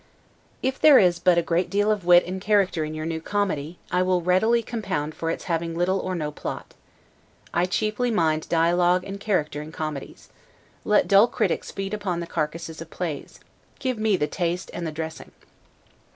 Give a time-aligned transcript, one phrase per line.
[0.63, 3.77] If there is but a great deal of wit and character in your new comedy,
[3.91, 6.73] I will readily compound for its having little or no plot.
[7.53, 10.29] I chiefly mind dialogue and character in comedies.
[10.83, 13.39] Let dull critics feed upon the carcasses of plays;
[13.77, 15.33] give me the taste and the dressing.